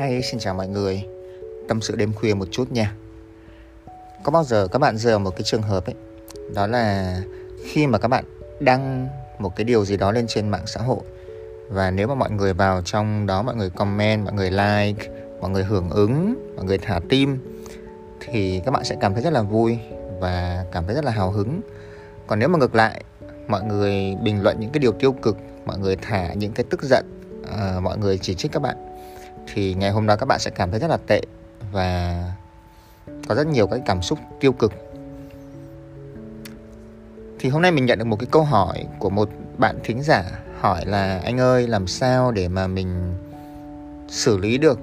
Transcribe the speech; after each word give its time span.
Hey, 0.00 0.22
xin 0.22 0.40
chào 0.40 0.54
mọi 0.54 0.68
người. 0.68 1.04
Tâm 1.68 1.80
sự 1.80 1.96
đêm 1.96 2.12
khuya 2.12 2.34
một 2.34 2.48
chút 2.50 2.72
nha. 2.72 2.94
Có 4.24 4.32
bao 4.32 4.44
giờ 4.44 4.68
các 4.72 4.78
bạn 4.78 4.96
rơi 4.96 5.12
vào 5.12 5.18
một 5.18 5.30
cái 5.30 5.42
trường 5.42 5.62
hợp 5.62 5.86
ấy 5.86 5.94
Đó 6.54 6.66
là 6.66 7.16
khi 7.64 7.86
mà 7.86 7.98
các 7.98 8.08
bạn 8.08 8.24
đăng 8.60 9.08
một 9.38 9.56
cái 9.56 9.64
điều 9.64 9.84
gì 9.84 9.96
đó 9.96 10.12
lên 10.12 10.26
trên 10.28 10.48
mạng 10.48 10.66
xã 10.66 10.80
hội 10.80 11.00
Và 11.68 11.90
nếu 11.90 12.08
mà 12.08 12.14
mọi 12.14 12.30
người 12.30 12.52
vào 12.52 12.82
trong 12.82 13.26
đó 13.26 13.42
mọi 13.42 13.56
người 13.56 13.70
comment, 13.70 14.24
mọi 14.24 14.32
người 14.32 14.50
like 14.50 15.08
Mọi 15.40 15.50
người 15.50 15.64
hưởng 15.64 15.90
ứng, 15.90 16.34
mọi 16.56 16.64
người 16.64 16.78
thả 16.78 17.00
tim 17.08 17.38
Thì 18.20 18.62
các 18.64 18.70
bạn 18.70 18.84
sẽ 18.84 18.96
cảm 19.00 19.14
thấy 19.14 19.22
rất 19.22 19.32
là 19.32 19.42
vui 19.42 19.78
Và 20.20 20.64
cảm 20.72 20.84
thấy 20.86 20.94
rất 20.94 21.04
là 21.04 21.10
hào 21.10 21.30
hứng. 21.30 21.60
Còn 22.26 22.38
nếu 22.38 22.48
mà 22.48 22.58
ngược 22.58 22.74
lại 22.74 23.04
Mọi 23.48 23.62
người 23.62 24.16
bình 24.22 24.42
luận 24.42 24.56
những 24.60 24.70
cái 24.70 24.78
điều 24.78 24.92
tiêu 24.92 25.12
cực 25.12 25.36
Mọi 25.64 25.78
người 25.78 25.96
thả 25.96 26.34
những 26.34 26.52
cái 26.52 26.66
tức 26.70 26.82
giận 26.82 27.04
uh, 27.42 27.82
Mọi 27.82 27.98
người 27.98 28.18
chỉ 28.18 28.34
trích 28.34 28.52
các 28.52 28.62
bạn 28.62 28.89
thì 29.52 29.74
ngày 29.74 29.90
hôm 29.90 30.06
đó 30.06 30.16
các 30.16 30.26
bạn 30.26 30.40
sẽ 30.40 30.50
cảm 30.50 30.70
thấy 30.70 30.80
rất 30.80 30.90
là 30.90 30.98
tệ 31.06 31.20
và 31.72 32.24
có 33.28 33.34
rất 33.34 33.46
nhiều 33.46 33.66
cái 33.66 33.80
cảm 33.86 34.02
xúc 34.02 34.18
tiêu 34.40 34.52
cực. 34.52 34.72
Thì 37.38 37.48
hôm 37.48 37.62
nay 37.62 37.72
mình 37.72 37.86
nhận 37.86 37.98
được 37.98 38.04
một 38.04 38.16
cái 38.20 38.28
câu 38.30 38.42
hỏi 38.42 38.86
của 38.98 39.10
một 39.10 39.30
bạn 39.58 39.78
thính 39.84 40.02
giả 40.02 40.24
hỏi 40.60 40.86
là 40.86 41.20
anh 41.24 41.40
ơi 41.40 41.66
làm 41.66 41.86
sao 41.86 42.32
để 42.32 42.48
mà 42.48 42.66
mình 42.66 43.14
xử 44.08 44.38
lý 44.38 44.58
được 44.58 44.78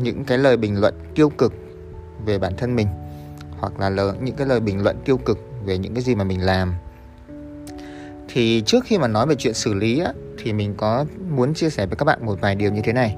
những 0.00 0.24
cái 0.24 0.38
lời 0.38 0.56
bình 0.56 0.80
luận 0.80 0.94
tiêu 1.14 1.28
cực 1.28 1.54
về 2.24 2.38
bản 2.38 2.56
thân 2.56 2.76
mình 2.76 2.88
hoặc 3.58 3.80
là 3.80 3.90
lời, 3.90 4.12
những 4.20 4.36
cái 4.36 4.46
lời 4.46 4.60
bình 4.60 4.82
luận 4.82 4.96
tiêu 5.04 5.16
cực 5.16 5.38
về 5.64 5.78
những 5.78 5.94
cái 5.94 6.02
gì 6.02 6.14
mà 6.14 6.24
mình 6.24 6.44
làm? 6.44 6.74
Thì 8.28 8.62
trước 8.66 8.84
khi 8.84 8.98
mà 8.98 9.08
nói 9.08 9.26
về 9.26 9.34
chuyện 9.34 9.54
xử 9.54 9.74
lý 9.74 10.00
á, 10.00 10.12
thì 10.38 10.52
mình 10.52 10.74
có 10.76 11.04
muốn 11.30 11.54
chia 11.54 11.70
sẻ 11.70 11.86
với 11.86 11.96
các 11.96 12.04
bạn 12.04 12.26
một 12.26 12.40
vài 12.40 12.54
điều 12.54 12.72
như 12.72 12.80
thế 12.84 12.92
này 12.92 13.16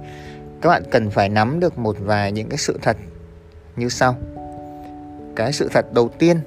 các 0.62 0.68
bạn 0.68 0.82
cần 0.90 1.10
phải 1.10 1.28
nắm 1.28 1.60
được 1.60 1.78
một 1.78 1.96
vài 2.00 2.32
những 2.32 2.48
cái 2.48 2.58
sự 2.58 2.78
thật 2.82 2.96
như 3.76 3.88
sau. 3.88 4.16
Cái 5.36 5.52
sự 5.52 5.68
thật 5.72 5.92
đầu 5.92 6.08
tiên, 6.18 6.40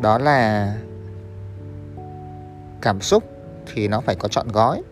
đó 0.00 0.18
là 0.18 0.74
cảm 2.82 3.00
xúc 3.00 3.24
thì 3.72 3.88
nó 3.88 4.00
phải 4.00 4.14
có 4.14 4.28
chọn 4.28 4.48
gói. 4.48 4.82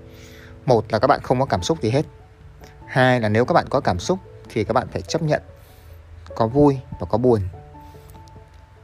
Một 0.67 0.85
là 0.93 0.99
các 0.99 1.07
bạn 1.07 1.21
không 1.23 1.41
có 1.41 1.47
cảm 1.47 1.63
xúc 1.63 1.83
gì 1.83 1.91
hết. 1.91 2.07
Hai 2.87 3.21
là 3.21 3.29
nếu 3.29 3.45
các 3.45 3.53
bạn 3.53 3.67
có 3.71 3.81
cảm 3.81 3.99
xúc 3.99 4.19
thì 4.49 4.65
các 4.65 4.73
bạn 4.73 4.87
phải 4.93 5.03
chấp 5.03 5.23
nhận 5.23 5.43
có 6.35 6.47
vui 6.47 6.79
và 7.01 7.07
có 7.11 7.19
buồn. 7.19 7.41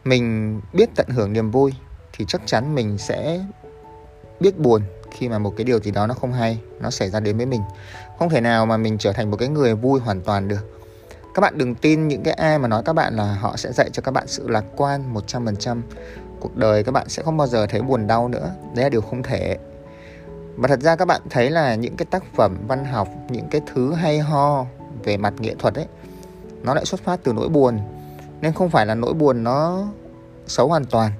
Mình 0.04 0.60
biết 0.72 0.90
tận 0.96 1.06
hưởng 1.08 1.32
niềm 1.32 1.50
vui 1.50 1.72
thì 2.12 2.24
chắc 2.28 2.42
chắn 2.46 2.74
mình 2.74 2.98
sẽ 2.98 3.44
biết 4.40 4.58
buồn 4.58 4.82
khi 5.10 5.28
mà 5.28 5.38
một 5.38 5.54
cái 5.56 5.64
điều 5.64 5.80
gì 5.80 5.90
đó 5.90 6.06
nó 6.06 6.14
không 6.14 6.32
hay, 6.32 6.60
nó 6.80 6.90
xảy 6.90 7.10
ra 7.10 7.20
đến 7.20 7.36
với 7.36 7.46
mình 7.46 7.62
không 8.22 8.30
thể 8.30 8.40
nào 8.40 8.66
mà 8.66 8.76
mình 8.76 8.98
trở 8.98 9.12
thành 9.12 9.30
một 9.30 9.36
cái 9.36 9.48
người 9.48 9.74
vui 9.74 10.00
hoàn 10.00 10.20
toàn 10.20 10.48
được. 10.48 10.80
Các 11.34 11.40
bạn 11.40 11.58
đừng 11.58 11.74
tin 11.74 12.08
những 12.08 12.22
cái 12.22 12.34
ai 12.34 12.58
mà 12.58 12.68
nói 12.68 12.82
các 12.84 12.92
bạn 12.92 13.16
là 13.16 13.34
họ 13.34 13.56
sẽ 13.56 13.72
dạy 13.72 13.90
cho 13.92 14.02
các 14.02 14.10
bạn 14.10 14.26
sự 14.26 14.48
lạc 14.48 14.64
quan 14.76 15.14
100% 15.14 15.80
cuộc 16.40 16.56
đời 16.56 16.84
các 16.84 16.92
bạn 16.92 17.08
sẽ 17.08 17.22
không 17.22 17.36
bao 17.36 17.46
giờ 17.46 17.66
thấy 17.66 17.82
buồn 17.82 18.06
đau 18.06 18.28
nữa. 18.28 18.50
Đấy 18.74 18.82
là 18.84 18.88
điều 18.88 19.00
không 19.00 19.22
thể. 19.22 19.58
Và 20.56 20.68
thật 20.68 20.80
ra 20.80 20.96
các 20.96 21.04
bạn 21.04 21.20
thấy 21.30 21.50
là 21.50 21.74
những 21.74 21.96
cái 21.96 22.06
tác 22.10 22.24
phẩm 22.34 22.56
văn 22.68 22.84
học, 22.84 23.08
những 23.28 23.48
cái 23.50 23.60
thứ 23.74 23.94
hay 23.94 24.18
ho 24.18 24.66
về 25.04 25.16
mặt 25.16 25.34
nghệ 25.38 25.54
thuật 25.58 25.74
ấy, 25.74 25.86
nó 26.62 26.74
lại 26.74 26.84
xuất 26.84 27.00
phát 27.00 27.20
từ 27.24 27.32
nỗi 27.32 27.48
buồn. 27.48 27.78
Nên 28.40 28.52
không 28.52 28.70
phải 28.70 28.86
là 28.86 28.94
nỗi 28.94 29.14
buồn 29.14 29.44
nó 29.44 29.86
xấu 30.46 30.68
hoàn 30.68 30.84
toàn. 30.84 31.12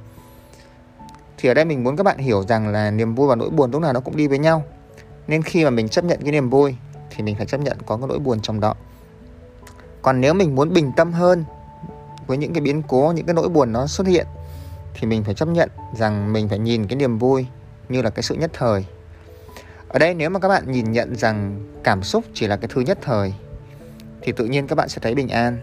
Thì 1.38 1.48
ở 1.48 1.54
đây 1.54 1.64
mình 1.64 1.84
muốn 1.84 1.96
các 1.96 2.02
bạn 2.02 2.18
hiểu 2.18 2.42
rằng 2.42 2.68
là 2.68 2.90
niềm 2.90 3.14
vui 3.14 3.28
và 3.28 3.34
nỗi 3.34 3.50
buồn 3.50 3.70
lúc 3.70 3.82
nào 3.82 3.92
nó 3.92 4.00
cũng 4.00 4.16
đi 4.16 4.26
với 4.26 4.38
nhau. 4.38 4.62
Nên 5.26 5.42
khi 5.42 5.64
mà 5.64 5.70
mình 5.70 5.88
chấp 5.88 6.04
nhận 6.04 6.20
cái 6.22 6.32
niềm 6.32 6.50
vui 6.50 6.76
thì 7.16 7.24
mình 7.24 7.36
phải 7.36 7.46
chấp 7.46 7.60
nhận 7.60 7.76
có 7.86 7.96
cái 7.96 8.06
nỗi 8.08 8.18
buồn 8.18 8.40
trong 8.40 8.60
đó. 8.60 8.74
Còn 10.02 10.20
nếu 10.20 10.34
mình 10.34 10.54
muốn 10.54 10.72
bình 10.72 10.92
tâm 10.96 11.12
hơn 11.12 11.44
với 12.26 12.36
những 12.36 12.52
cái 12.52 12.60
biến 12.60 12.82
cố, 12.88 13.12
những 13.16 13.26
cái 13.26 13.34
nỗi 13.34 13.48
buồn 13.48 13.72
nó 13.72 13.86
xuất 13.86 14.06
hiện, 14.06 14.26
thì 14.94 15.06
mình 15.06 15.24
phải 15.24 15.34
chấp 15.34 15.48
nhận 15.48 15.70
rằng 15.96 16.32
mình 16.32 16.48
phải 16.48 16.58
nhìn 16.58 16.86
cái 16.86 16.96
niềm 16.96 17.18
vui 17.18 17.46
như 17.88 18.02
là 18.02 18.10
cái 18.10 18.22
sự 18.22 18.34
nhất 18.34 18.50
thời. 18.54 18.84
Ở 19.88 19.98
đây 19.98 20.14
nếu 20.14 20.30
mà 20.30 20.38
các 20.38 20.48
bạn 20.48 20.72
nhìn 20.72 20.92
nhận 20.92 21.16
rằng 21.16 21.66
cảm 21.84 22.02
xúc 22.02 22.24
chỉ 22.34 22.46
là 22.46 22.56
cái 22.56 22.70
thứ 22.74 22.80
nhất 22.80 22.98
thời, 23.02 23.34
thì 24.20 24.32
tự 24.32 24.44
nhiên 24.44 24.66
các 24.66 24.76
bạn 24.76 24.88
sẽ 24.88 24.98
thấy 25.02 25.14
bình 25.14 25.28
an. 25.28 25.58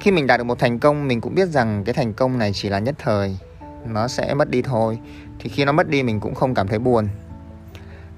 Khi 0.00 0.10
mình 0.10 0.26
đạt 0.26 0.38
được 0.38 0.44
một 0.44 0.58
thành 0.58 0.78
công, 0.78 1.08
mình 1.08 1.20
cũng 1.20 1.34
biết 1.34 1.48
rằng 1.48 1.84
cái 1.84 1.94
thành 1.94 2.14
công 2.14 2.38
này 2.38 2.52
chỉ 2.54 2.68
là 2.68 2.78
nhất 2.78 2.94
thời, 2.98 3.38
nó 3.86 4.08
sẽ 4.08 4.34
mất 4.34 4.50
đi 4.50 4.62
thôi. 4.62 4.98
Thì 5.38 5.50
khi 5.50 5.64
nó 5.64 5.72
mất 5.72 5.88
đi, 5.88 6.02
mình 6.02 6.20
cũng 6.20 6.34
không 6.34 6.54
cảm 6.54 6.68
thấy 6.68 6.78
buồn 6.78 7.08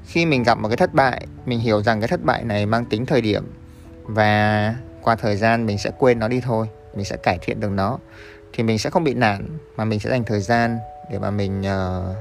khi 0.06 0.26
mình 0.26 0.42
gặp 0.42 0.58
một 0.58 0.68
cái 0.68 0.76
thất 0.76 0.94
bại 0.94 1.26
mình 1.46 1.60
hiểu 1.60 1.82
rằng 1.82 2.00
cái 2.00 2.08
thất 2.08 2.24
bại 2.24 2.44
này 2.44 2.66
mang 2.66 2.84
tính 2.84 3.06
thời 3.06 3.20
điểm 3.20 3.44
và 4.02 4.74
qua 5.02 5.16
thời 5.16 5.36
gian 5.36 5.66
mình 5.66 5.78
sẽ 5.78 5.90
quên 5.98 6.18
nó 6.18 6.28
đi 6.28 6.40
thôi 6.40 6.68
mình 6.94 7.04
sẽ 7.04 7.16
cải 7.16 7.38
thiện 7.42 7.60
được 7.60 7.70
nó 7.70 7.98
thì 8.52 8.62
mình 8.62 8.78
sẽ 8.78 8.90
không 8.90 9.04
bị 9.04 9.14
nản 9.14 9.48
mà 9.76 9.84
mình 9.84 10.00
sẽ 10.00 10.10
dành 10.10 10.24
thời 10.24 10.40
gian 10.40 10.78
để 11.10 11.18
mà 11.18 11.30
mình 11.30 11.60
uh, 11.60 12.16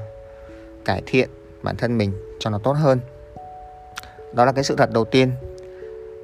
cải 0.84 1.02
thiện 1.06 1.28
bản 1.62 1.76
thân 1.76 1.98
mình 1.98 2.12
cho 2.38 2.50
nó 2.50 2.58
tốt 2.58 2.72
hơn. 2.72 3.00
Đó 4.34 4.44
là 4.44 4.52
cái 4.52 4.64
sự 4.64 4.76
thật 4.76 4.90
đầu 4.92 5.04
tiên. 5.04 5.32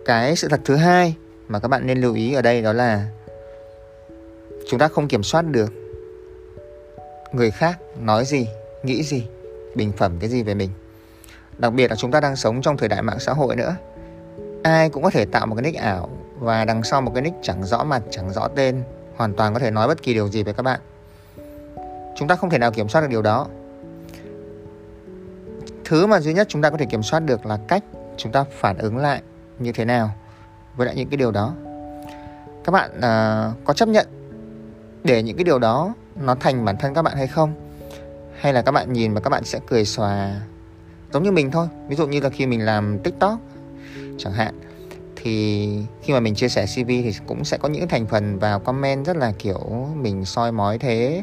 Cái 0.04 0.36
sự 0.36 0.48
thật 0.48 0.60
thứ 0.64 0.76
hai 0.76 1.14
mà 1.48 1.58
các 1.58 1.68
bạn 1.68 1.86
nên 1.86 2.00
lưu 2.00 2.14
ý 2.14 2.34
ở 2.34 2.42
đây 2.42 2.62
đó 2.62 2.72
là 2.72 3.06
chúng 4.68 4.78
ta 4.78 4.88
không 4.88 5.08
kiểm 5.08 5.22
soát 5.22 5.42
được 5.42 5.72
người 7.32 7.50
khác 7.50 7.78
nói 8.00 8.24
gì 8.24 8.48
nghĩ 8.82 9.02
gì 9.02 9.26
bình 9.74 9.92
phẩm 9.96 10.18
cái 10.20 10.30
gì 10.30 10.42
về 10.42 10.54
mình 10.54 10.70
đặc 11.62 11.72
biệt 11.72 11.90
là 11.90 11.96
chúng 11.96 12.10
ta 12.10 12.20
đang 12.20 12.36
sống 12.36 12.62
trong 12.62 12.76
thời 12.76 12.88
đại 12.88 13.02
mạng 13.02 13.18
xã 13.18 13.32
hội 13.32 13.56
nữa. 13.56 13.76
Ai 14.62 14.90
cũng 14.90 15.02
có 15.02 15.10
thể 15.10 15.24
tạo 15.24 15.46
một 15.46 15.54
cái 15.54 15.62
nick 15.62 15.78
ảo 15.78 16.08
và 16.38 16.64
đằng 16.64 16.82
sau 16.82 17.00
một 17.00 17.12
cái 17.14 17.22
nick 17.22 17.36
chẳng 17.42 17.64
rõ 17.64 17.84
mặt 17.84 18.02
chẳng 18.10 18.32
rõ 18.32 18.48
tên 18.48 18.82
hoàn 19.16 19.34
toàn 19.34 19.54
có 19.54 19.60
thể 19.60 19.70
nói 19.70 19.88
bất 19.88 20.02
kỳ 20.02 20.14
điều 20.14 20.28
gì 20.28 20.42
về 20.42 20.52
các 20.52 20.62
bạn. 20.62 20.80
Chúng 22.16 22.28
ta 22.28 22.36
không 22.36 22.50
thể 22.50 22.58
nào 22.58 22.72
kiểm 22.72 22.88
soát 22.88 23.00
được 23.00 23.10
điều 23.10 23.22
đó. 23.22 23.46
Thứ 25.84 26.06
mà 26.06 26.20
duy 26.20 26.34
nhất 26.34 26.46
chúng 26.50 26.62
ta 26.62 26.70
có 26.70 26.76
thể 26.76 26.86
kiểm 26.86 27.02
soát 27.02 27.20
được 27.20 27.46
là 27.46 27.58
cách 27.68 27.84
chúng 28.16 28.32
ta 28.32 28.44
phản 28.50 28.78
ứng 28.78 28.96
lại 28.96 29.22
như 29.58 29.72
thế 29.72 29.84
nào 29.84 30.10
với 30.76 30.86
lại 30.86 30.96
những 30.96 31.08
cái 31.08 31.16
điều 31.16 31.30
đó. 31.30 31.54
Các 32.64 32.72
bạn 32.72 32.90
uh, 32.96 33.64
có 33.64 33.74
chấp 33.74 33.88
nhận 33.88 34.06
để 35.04 35.22
những 35.22 35.36
cái 35.36 35.44
điều 35.44 35.58
đó 35.58 35.94
nó 36.16 36.34
thành 36.34 36.64
bản 36.64 36.76
thân 36.76 36.94
các 36.94 37.02
bạn 37.02 37.16
hay 37.16 37.26
không? 37.26 37.54
Hay 38.40 38.52
là 38.52 38.62
các 38.62 38.72
bạn 38.72 38.92
nhìn 38.92 39.14
và 39.14 39.20
các 39.20 39.30
bạn 39.30 39.44
sẽ 39.44 39.60
cười 39.68 39.84
xòa 39.84 40.40
giống 41.12 41.22
như 41.22 41.32
mình 41.32 41.50
thôi. 41.50 41.66
Ví 41.88 41.96
dụ 41.96 42.06
như 42.06 42.20
là 42.20 42.28
khi 42.28 42.46
mình 42.46 42.64
làm 42.64 42.98
tiktok 42.98 43.38
chẳng 44.18 44.32
hạn, 44.32 44.54
thì 45.16 45.68
khi 46.02 46.12
mà 46.12 46.20
mình 46.20 46.34
chia 46.34 46.48
sẻ 46.48 46.66
cv 46.66 46.88
thì 46.88 47.12
cũng 47.26 47.44
sẽ 47.44 47.58
có 47.58 47.68
những 47.68 47.88
thành 47.88 48.06
phần 48.06 48.38
vào 48.38 48.60
comment 48.60 49.06
rất 49.06 49.16
là 49.16 49.32
kiểu 49.38 49.88
mình 49.96 50.24
soi 50.24 50.52
mói 50.52 50.78
thế, 50.78 51.22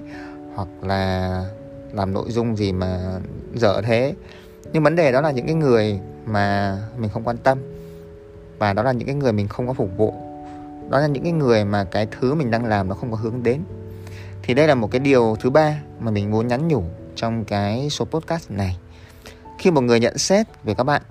hoặc 0.56 0.68
là 0.82 1.44
làm 1.94 2.14
nội 2.14 2.32
dung 2.32 2.56
gì 2.56 2.72
mà 2.72 3.20
dở 3.56 3.82
thế. 3.82 4.14
Nhưng 4.74 4.84
vấn 4.84 4.96
đề 4.96 5.12
đó 5.12 5.22
là 5.22 5.32
những 5.32 5.46
cái 5.46 5.56
người 5.56 6.00
mà 6.26 6.78
mình 6.98 7.10
không 7.10 7.24
quan 7.24 7.38
tâm 7.38 7.58
và 8.60 8.74
đó 8.74 8.84
là 8.84 8.92
những 8.92 9.06
cái 9.06 9.16
người 9.16 9.34
mình 9.34 9.48
không 9.48 9.68
có 9.68 9.74
phục 9.74 9.90
vụ. 9.98 10.14
Đó 10.90 11.00
là 11.00 11.08
những 11.08 11.24
cái 11.24 11.32
người 11.32 11.66
mà 11.66 11.84
cái 11.84 12.08
thứ 12.12 12.34
mình 12.34 12.52
đang 12.52 12.66
làm 12.66 12.88
nó 12.90 12.96
không 12.96 13.12
có 13.12 13.18
hướng 13.18 13.44
đến. 13.44 13.62
Thì 14.44 14.54
đây 14.54 14.68
là 14.68 14.76
một 14.76 14.92
cái 14.92 15.00
điều 15.00 15.38
thứ 15.40 15.50
ba 15.50 15.82
mà 16.00 16.12
mình 16.12 16.32
muốn 16.32 16.48
nhắn 16.48 16.68
nhủ 16.68 16.84
trong 17.16 17.46
cái 17.46 17.90
số 17.90 18.06
podcast 18.06 18.52
này 18.52 18.78
khi 19.60 19.72
một 19.72 19.82
người 19.82 20.00
nhận 20.00 20.18
xét 20.18 20.48
về 20.64 20.74
các 20.74 20.84
bạn 20.84 21.02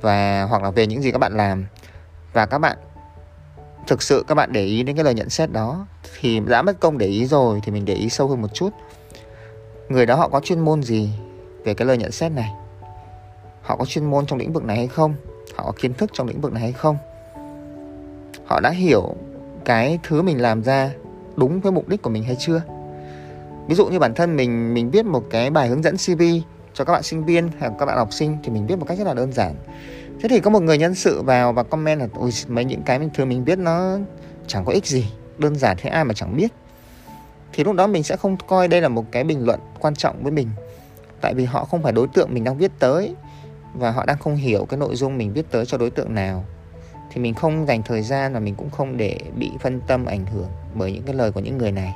và, 0.00 0.42
hoặc 0.42 0.62
là 0.62 0.70
về 0.70 0.86
những 0.86 1.02
gì 1.02 1.12
các 1.12 1.18
bạn 1.18 1.36
làm, 1.36 1.66
và 2.32 2.46
các 2.46 2.58
bạn 2.58 2.78
thực 3.86 4.02
sự 4.02 4.24
các 4.28 4.34
bạn 4.34 4.52
để 4.52 4.64
ý 4.64 4.82
đến 4.82 4.96
cái 4.96 5.04
lời 5.04 5.14
nhận 5.14 5.30
xét 5.30 5.52
đó, 5.52 5.86
thì 6.20 6.40
đã 6.40 6.62
mất 6.62 6.80
công 6.80 6.98
để 6.98 7.06
ý 7.06 7.26
rồi 7.26 7.60
thì 7.64 7.72
mình 7.72 7.84
để 7.84 7.94
ý 7.94 8.08
sâu 8.08 8.28
hơn 8.28 8.42
một 8.42 8.54
chút. 8.54 8.70
Người 9.88 10.06
đó 10.06 10.14
họ 10.14 10.28
có 10.28 10.40
chuyên 10.40 10.60
môn 10.60 10.82
gì 10.82 11.10
về 11.64 11.74
cái 11.74 11.86
lời 11.86 11.98
nhận 11.98 12.12
xét 12.12 12.32
này? 12.32 12.52
Họ 13.62 13.76
có 13.76 13.84
chuyên 13.84 14.04
môn 14.04 14.26
trong 14.26 14.38
lĩnh 14.38 14.52
vực 14.52 14.64
này 14.64 14.76
hay 14.76 14.86
không? 14.86 15.14
Họ 15.56 15.64
có 15.64 15.72
kiến 15.80 15.94
thức 15.94 16.10
trong 16.12 16.26
lĩnh 16.26 16.40
vực 16.40 16.52
này 16.52 16.62
hay 16.62 16.72
không? 16.72 16.96
Họ 18.46 18.60
đã 18.60 18.70
hiểu 18.70 19.14
cái 19.64 19.98
thứ 20.02 20.22
mình 20.22 20.42
làm 20.42 20.62
ra 20.62 20.90
đúng 21.36 21.60
với 21.60 21.72
mục 21.72 21.88
đích 21.88 22.02
của 22.02 22.10
mình 22.10 22.24
hay 22.24 22.36
chưa? 22.38 22.62
Ví 23.68 23.74
dụ 23.74 23.86
như 23.86 23.98
bản 23.98 24.14
thân 24.14 24.36
mình 24.36 24.74
mình 24.74 24.90
viết 24.90 25.06
một 25.06 25.24
cái 25.30 25.50
bài 25.50 25.68
hướng 25.68 25.82
dẫn 25.82 25.96
cv 25.96 26.22
cho 26.76 26.84
các 26.84 26.92
bạn 26.92 27.02
sinh 27.02 27.24
viên 27.24 27.50
hay 27.58 27.70
các 27.78 27.86
bạn 27.86 27.96
học 27.96 28.12
sinh 28.12 28.38
thì 28.44 28.50
mình 28.50 28.66
viết 28.66 28.78
một 28.78 28.84
cách 28.88 28.98
rất 28.98 29.06
là 29.06 29.14
đơn 29.14 29.32
giản. 29.32 29.54
Thế 30.20 30.28
thì 30.28 30.40
có 30.40 30.50
một 30.50 30.62
người 30.62 30.78
nhân 30.78 30.94
sự 30.94 31.22
vào 31.22 31.52
và 31.52 31.62
comment 31.62 32.00
là, 32.00 32.06
ôi, 32.14 32.30
mấy 32.48 32.64
những 32.64 32.82
cái 32.82 32.98
mình 32.98 33.10
thường 33.14 33.28
mình 33.28 33.44
biết 33.44 33.58
nó 33.58 33.98
chẳng 34.46 34.64
có 34.64 34.72
ích 34.72 34.86
gì, 34.86 35.06
đơn 35.38 35.56
giản 35.56 35.76
thế 35.80 35.90
ai 35.90 36.04
mà 36.04 36.14
chẳng 36.14 36.36
biết. 36.36 36.52
Thì 37.52 37.64
lúc 37.64 37.76
đó 37.76 37.86
mình 37.86 38.02
sẽ 38.02 38.16
không 38.16 38.36
coi 38.46 38.68
đây 38.68 38.80
là 38.80 38.88
một 38.88 39.04
cái 39.12 39.24
bình 39.24 39.44
luận 39.44 39.60
quan 39.80 39.94
trọng 39.94 40.22
với 40.22 40.32
mình, 40.32 40.48
tại 41.20 41.34
vì 41.34 41.44
họ 41.44 41.64
không 41.64 41.82
phải 41.82 41.92
đối 41.92 42.08
tượng 42.08 42.34
mình 42.34 42.44
đang 42.44 42.58
viết 42.58 42.70
tới 42.78 43.14
và 43.74 43.90
họ 43.90 44.06
đang 44.06 44.18
không 44.18 44.36
hiểu 44.36 44.64
cái 44.64 44.78
nội 44.78 44.96
dung 44.96 45.18
mình 45.18 45.32
viết 45.32 45.50
tới 45.50 45.66
cho 45.66 45.78
đối 45.78 45.90
tượng 45.90 46.14
nào. 46.14 46.44
Thì 47.12 47.20
mình 47.20 47.34
không 47.34 47.66
dành 47.66 47.82
thời 47.82 48.02
gian 48.02 48.32
và 48.34 48.40
mình 48.40 48.54
cũng 48.54 48.70
không 48.70 48.96
để 48.96 49.18
bị 49.36 49.50
phân 49.60 49.80
tâm, 49.86 50.04
ảnh 50.04 50.26
hưởng 50.26 50.48
bởi 50.74 50.92
những 50.92 51.02
cái 51.02 51.14
lời 51.14 51.32
của 51.32 51.40
những 51.40 51.58
người 51.58 51.72
này. 51.72 51.94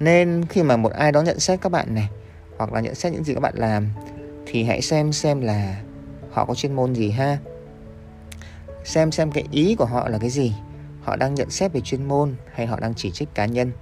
Nên 0.00 0.44
khi 0.48 0.62
mà 0.62 0.76
một 0.76 0.92
ai 0.92 1.12
đó 1.12 1.22
nhận 1.22 1.40
xét 1.40 1.60
các 1.60 1.72
bạn 1.72 1.94
này 1.94 2.08
hoặc 2.62 2.72
là 2.72 2.80
nhận 2.80 2.94
xét 2.94 3.12
những 3.12 3.24
gì 3.24 3.34
các 3.34 3.40
bạn 3.40 3.54
làm, 3.56 3.88
thì 4.46 4.64
hãy 4.64 4.82
xem 4.82 5.12
xem 5.12 5.40
là 5.40 5.82
họ 6.30 6.44
có 6.44 6.54
chuyên 6.54 6.72
môn 6.72 6.94
gì 6.94 7.10
ha. 7.10 7.38
Xem 8.84 9.12
xem 9.12 9.32
cái 9.32 9.44
ý 9.50 9.74
của 9.74 9.84
họ 9.84 10.08
là 10.08 10.18
cái 10.18 10.30
gì. 10.30 10.52
Họ 11.02 11.16
đang 11.16 11.34
nhận 11.34 11.50
xét 11.50 11.72
về 11.72 11.80
chuyên 11.80 12.04
môn 12.04 12.34
hay 12.54 12.66
họ 12.66 12.80
đang 12.80 12.94
chỉ 12.94 13.10
trích 13.10 13.34
cá 13.34 13.46
nhân. 13.46 13.72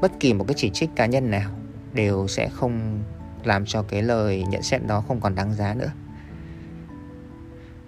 Bất 0.00 0.12
kỳ 0.20 0.32
một 0.32 0.44
cái 0.48 0.54
chỉ 0.56 0.70
trích 0.70 0.90
cá 0.96 1.06
nhân 1.06 1.30
nào 1.30 1.50
đều 1.92 2.28
sẽ 2.28 2.48
không 2.48 3.02
làm 3.44 3.66
cho 3.66 3.82
cái 3.82 4.02
lời 4.02 4.44
nhận 4.48 4.62
xét 4.62 4.86
đó 4.86 5.04
không 5.08 5.20
còn 5.20 5.34
đáng 5.34 5.54
giá 5.54 5.74
nữa. 5.74 5.90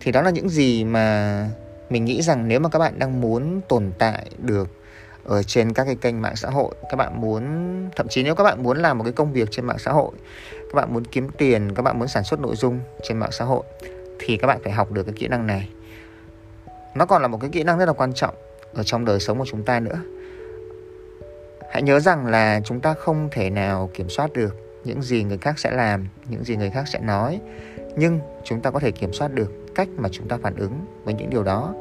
Thì 0.00 0.12
đó 0.12 0.22
là 0.22 0.30
những 0.30 0.48
gì 0.48 0.84
mà 0.84 1.48
mình 1.90 2.04
nghĩ 2.04 2.22
rằng 2.22 2.48
nếu 2.48 2.60
mà 2.60 2.68
các 2.68 2.78
bạn 2.78 2.98
đang 2.98 3.20
muốn 3.20 3.60
tồn 3.68 3.92
tại 3.98 4.30
được 4.38 4.81
ở 5.24 5.42
trên 5.42 5.72
các 5.72 5.84
cái 5.84 5.94
kênh 5.94 6.22
mạng 6.22 6.36
xã 6.36 6.50
hội. 6.50 6.74
Các 6.90 6.96
bạn 6.96 7.20
muốn, 7.20 7.42
thậm 7.96 8.08
chí 8.08 8.22
nếu 8.22 8.34
các 8.34 8.44
bạn 8.44 8.62
muốn 8.62 8.78
làm 8.78 8.98
một 8.98 9.04
cái 9.04 9.12
công 9.12 9.32
việc 9.32 9.48
trên 9.50 9.64
mạng 9.64 9.78
xã 9.78 9.92
hội, 9.92 10.10
các 10.52 10.74
bạn 10.74 10.94
muốn 10.94 11.04
kiếm 11.04 11.28
tiền, 11.38 11.74
các 11.74 11.82
bạn 11.82 11.98
muốn 11.98 12.08
sản 12.08 12.24
xuất 12.24 12.40
nội 12.40 12.56
dung 12.56 12.80
trên 13.02 13.18
mạng 13.18 13.32
xã 13.32 13.44
hội, 13.44 13.62
thì 14.18 14.36
các 14.36 14.46
bạn 14.46 14.60
phải 14.64 14.72
học 14.72 14.92
được 14.92 15.02
cái 15.02 15.14
kỹ 15.16 15.28
năng 15.28 15.46
này. 15.46 15.68
Nó 16.94 17.06
còn 17.06 17.22
là 17.22 17.28
một 17.28 17.38
cái 17.40 17.50
kỹ 17.50 17.62
năng 17.62 17.78
rất 17.78 17.86
là 17.86 17.92
quan 17.92 18.12
trọng 18.12 18.34
ở 18.74 18.82
trong 18.82 19.04
đời 19.04 19.20
sống 19.20 19.38
của 19.38 19.46
chúng 19.48 19.62
ta 19.62 19.80
nữa. 19.80 19.98
Hãy 21.70 21.82
nhớ 21.82 22.00
rằng 22.00 22.26
là 22.26 22.60
chúng 22.64 22.80
ta 22.80 22.94
không 22.94 23.28
thể 23.32 23.50
nào 23.50 23.90
kiểm 23.94 24.08
soát 24.08 24.32
được 24.32 24.56
những 24.84 25.02
gì 25.02 25.24
người 25.24 25.38
khác 25.38 25.58
sẽ 25.58 25.70
làm, 25.70 26.08
những 26.28 26.44
gì 26.44 26.56
người 26.56 26.70
khác 26.70 26.84
sẽ 26.88 26.98
nói, 26.98 27.40
nhưng 27.96 28.20
chúng 28.44 28.60
ta 28.60 28.70
có 28.70 28.80
thể 28.80 28.90
kiểm 28.90 29.12
soát 29.12 29.28
được 29.34 29.52
cách 29.74 29.88
mà 29.96 30.08
chúng 30.12 30.28
ta 30.28 30.38
phản 30.42 30.56
ứng 30.56 30.86
với 31.04 31.14
những 31.14 31.30
điều 31.30 31.42
đó 31.42 31.74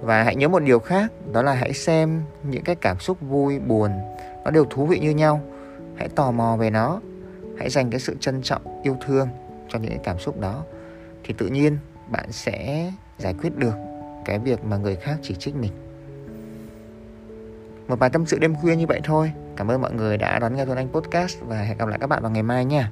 và 0.00 0.22
hãy 0.22 0.36
nhớ 0.36 0.48
một 0.48 0.58
điều 0.58 0.78
khác, 0.78 1.12
đó 1.32 1.42
là 1.42 1.52
hãy 1.52 1.72
xem 1.72 2.22
những 2.42 2.64
cái 2.64 2.74
cảm 2.74 2.98
xúc 2.98 3.18
vui, 3.20 3.58
buồn, 3.58 3.90
nó 4.44 4.50
đều 4.50 4.64
thú 4.64 4.86
vị 4.86 4.98
như 4.98 5.10
nhau. 5.10 5.40
Hãy 5.96 6.08
tò 6.08 6.30
mò 6.30 6.56
về 6.56 6.70
nó. 6.70 7.00
Hãy 7.58 7.70
dành 7.70 7.90
cái 7.90 8.00
sự 8.00 8.16
trân 8.20 8.42
trọng, 8.42 8.82
yêu 8.82 8.96
thương 9.06 9.28
cho 9.68 9.78
những 9.78 9.90
cái 9.90 10.00
cảm 10.04 10.18
xúc 10.18 10.40
đó. 10.40 10.64
Thì 11.24 11.34
tự 11.38 11.46
nhiên 11.46 11.78
bạn 12.10 12.32
sẽ 12.32 12.90
giải 13.18 13.34
quyết 13.34 13.56
được 13.56 13.74
cái 14.24 14.38
việc 14.38 14.64
mà 14.64 14.76
người 14.76 14.96
khác 14.96 15.16
chỉ 15.22 15.34
trích 15.34 15.56
mình. 15.56 15.72
Một 17.88 17.98
bài 17.98 18.10
tâm 18.10 18.26
sự 18.26 18.38
đêm 18.38 18.54
khuya 18.54 18.76
như 18.76 18.86
vậy 18.86 19.00
thôi. 19.04 19.32
Cảm 19.56 19.70
ơn 19.70 19.82
mọi 19.82 19.92
người 19.92 20.16
đã 20.16 20.38
đón 20.38 20.56
nghe 20.56 20.64
tuấn 20.64 20.76
anh 20.76 20.88
podcast 20.88 21.38
và 21.40 21.60
hẹn 21.60 21.78
gặp 21.78 21.88
lại 21.88 21.98
các 21.98 22.06
bạn 22.06 22.22
vào 22.22 22.30
ngày 22.30 22.42
mai 22.42 22.64
nha. 22.64 22.90